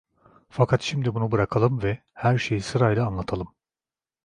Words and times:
Fakat 0.49 0.81
şimdi 0.81 1.13
bunu 1.15 1.31
bırakalım 1.31 1.83
ve 1.83 2.03
her 2.13 2.37
şeyi 2.37 2.61
sırasıyla 2.61 3.05
anlatalım. 3.07 3.55